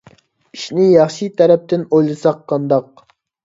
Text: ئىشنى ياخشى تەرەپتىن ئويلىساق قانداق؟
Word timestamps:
ئىشنى 0.57 0.85
ياخشى 0.95 1.29
تەرەپتىن 1.43 1.87
ئويلىساق 1.93 2.43
قانداق؟ 2.53 3.09